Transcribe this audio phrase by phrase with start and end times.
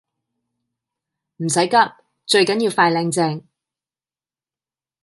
[1.37, 1.77] 唔使急，
[2.25, 3.43] 最緊要快靚正